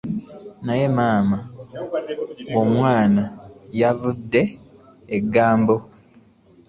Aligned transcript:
Naye 0.65 0.87
maama, 0.97 1.37
omwana 2.61 3.23
yeevudde 3.79 4.41
eggambo. 5.17 5.75